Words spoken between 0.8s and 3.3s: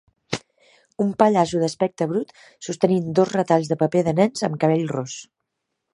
un pallasso d'aspecte brut sostenint